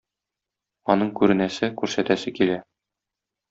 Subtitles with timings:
[0.93, 2.61] Аның күренәсе, күрсәтәсе килә.